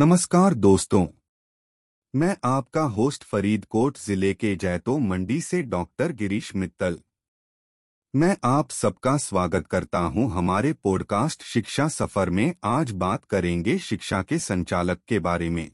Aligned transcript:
नमस्कार 0.00 0.54
दोस्तों। 0.54 1.06
मैं 2.16 2.36
आपका 2.44 2.82
होस्ट 2.82 3.24
फरीदकोट 3.24 3.98
ज़िले 3.98 4.34
के 4.34 4.56
जैतो 4.56 4.98
मंडी 4.98 5.40
से 5.40 5.62
डॉक्टर 5.62 6.12
गिरीश 6.12 6.56
मित्तल। 6.56 6.98
मैं 8.16 8.36
आप 8.44 8.70
सबका 8.70 9.16
स्वागत 9.16 9.66
करता 9.66 9.98
हूँ 9.98 10.32
हमारे 10.32 10.72
पॉडकास्ट 10.72 11.42
शिक्षा 11.42 11.88
सफ़र 11.88 12.30
में। 12.30 12.54
आज 12.64 12.90
बात 12.90 13.24
करेंगे 13.24 13.78
शिक्षा 13.78 14.22
के 14.22 14.38
संचालक 14.38 15.00
के 15.08 15.18
बारे 15.18 15.50
में। 15.50 15.70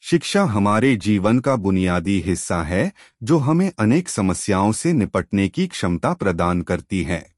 शिक्षा 0.00 0.44
हमारे 0.44 0.96
जीवन 0.96 1.38
का 1.38 1.56
बुनियादी 1.56 2.20
हिस्सा 2.20 2.62
है, 2.62 2.92
जो 3.22 3.38
हमें 3.38 3.72
अनेक 3.78 4.08
समस्याओं 4.08 4.72
से 4.72 4.92
निपटने 4.92 5.48
की 5.48 5.66
क्षमता 5.66 6.14
प्रदान 6.14 6.62
करती 6.62 7.02
है। 7.02 7.33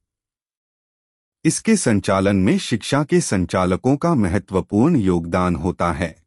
इसके 1.47 1.77
संचालन 1.77 2.37
में 2.37 2.59
शिक्षा 2.59 3.05
के 3.05 3.21
संचालकों 3.21 3.97
का 3.97 4.15
महत्वपूर्ण 4.15 4.97
योगदान 4.97 5.57
होता 5.57 5.93
है। 5.93 6.23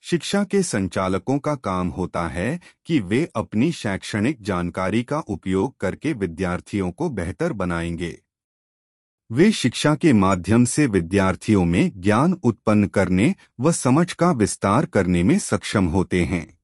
शिक्षा 0.00 0.44
के 0.44 0.62
संचालकों 0.62 1.38
का 1.38 1.54
काम 1.54 1.88
होता 1.88 2.28
है 2.28 2.60
कि 2.86 3.00
वे 3.00 3.28
अपनी 3.36 3.72
शैक्षणिक 3.72 4.42
जानकारी 4.42 5.02
का 5.02 5.18
उपयोग 5.18 5.76
करके 5.80 6.12
विद्यार्थियों 6.12 6.90
को 6.90 7.10
बेहतर 7.10 7.52
बनाएँगे। 7.52 8.22
वे 9.32 9.52
शिक्षा 9.52 9.94
के 9.94 10.12
माध्यम 10.12 10.64
से 10.64 10.86
विद्यार्थियों 10.86 11.64
में 11.64 12.00
ज्ञान 12.00 12.32
उत्पन्न 12.32 12.86
करने 12.86 13.34
व 13.60 13.72
समझ 13.72 14.12
का 14.12 14.30
विस्तार 14.30 14.86
करने 14.86 15.22
में 15.22 15.38
सक्षम 15.38 15.86
होते 15.86 16.24
हैं। 16.24 16.58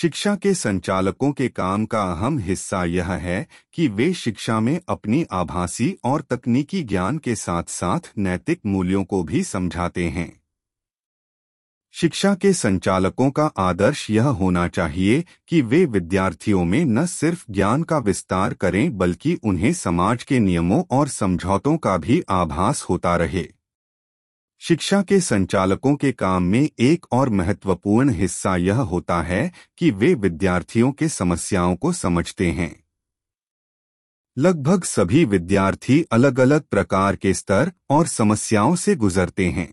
शिक्षा 0.00 0.36
के 0.36 0.54
संचालकों 0.54 1.32
के 1.32 1.48
काम 1.48 1.86
का 1.86 2.02
अहम 2.02 2.38
हिस्सा 2.38 2.84
यह 2.84 3.12
है 3.12 3.48
कि 3.72 3.88
वे 3.88 4.14
शिक्षा 4.14 4.60
में 4.60 4.80
अपनी 4.88 5.26
आभासी 5.32 5.98
और 6.04 6.20
तकनीकी 6.20 6.82
ज्ञान 6.82 7.18
के 7.18 7.34
साथ 7.34 7.62
साथ 7.62 8.00
नैतिक 8.18 8.60
मूल्यों 8.66 9.04
को 9.04 9.22
भी 9.22 9.44
समझाते 9.44 10.08
हैं। 10.08 10.40
शिक्षा 11.92 12.34
के 12.34 12.52
संचालकों 12.52 13.30
का 13.30 13.46
आदर्श 13.58 14.10
यह 14.10 14.24
होना 14.24 14.68
चाहिए 14.68 15.24
कि 15.48 15.62
वे 15.62 15.84
विद्यार्थियों 15.84 16.64
में 16.64 16.84
न 16.84 17.06
सिर्फ़ 17.06 17.44
ज्ञान 17.50 17.82
का 17.82 17.98
विस्तार 17.98 18.54
करें 18.54 18.98
बल्कि 18.98 19.34
उन्हें 19.34 19.72
समाज 19.72 20.22
के 20.22 20.38
नियमों 20.38 20.84
और 20.90 21.08
समझौतों 21.08 21.76
का 21.76 21.96
भी 21.96 22.22
आभास 22.28 22.82
होता 22.82 23.16
रहे। 23.16 23.48
शिक्षा 24.60 25.02
के 25.02 25.20
संचालकों 25.20 25.96
के 25.96 26.12
काम 26.12 26.42
में 26.42 26.68
एक 26.78 27.06
और 27.12 27.28
महत्वपूर्ण 27.28 28.10
हिस्सा 28.10 28.56
यह 28.56 28.76
होता 28.76 29.22
है 29.22 29.52
कि 29.78 29.90
वे 29.90 30.14
विद्यार्थियों 30.14 30.92
के 30.92 31.08
समस्याओं 31.08 31.76
को 31.76 31.92
समझते 31.92 32.50
हैं। 32.50 32.84
लगभग 34.38 34.84
सभी 34.84 35.24
विद्यार्थी 35.24 36.02
अलग 36.12 36.40
अलग 36.40 36.60
प्रकार 36.60 37.16
के 37.16 37.34
स्तर 37.34 37.72
और 37.90 38.06
समस्याओं 38.06 38.76
से 38.76 38.96
गुजरते 38.96 39.46
हैं। 39.46 39.64